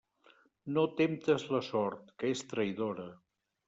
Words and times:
No 0.77 0.85
temptes 1.03 1.47
la 1.59 1.63
sort, 1.69 2.13
que 2.19 2.35
és 2.35 2.45
traïdora. 2.53 3.11